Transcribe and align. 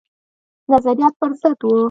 نظریات 0.71 1.13
پر 1.19 1.31
ضد 1.41 1.59
وه. 1.65 1.79